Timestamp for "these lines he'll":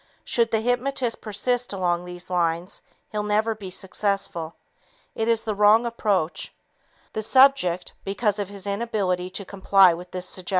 2.05-3.21